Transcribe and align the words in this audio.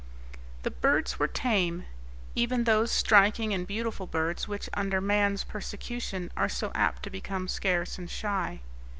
The 0.63 0.71
birds 0.71 1.19
were 1.19 1.27
tame, 1.27 1.85
even 2.33 2.63
those 2.63 2.89
striking 2.89 3.53
and 3.53 3.67
beautiful 3.67 4.07
birds 4.07 4.47
which 4.47 4.67
under 4.73 4.99
man's 4.99 5.43
persecution 5.43 6.31
are 6.35 6.49
so 6.49 6.71
apt 6.73 7.03
to 7.03 7.11
become 7.11 7.47
scarce 7.47 7.99
and 7.99 8.09
shy. 8.09 8.61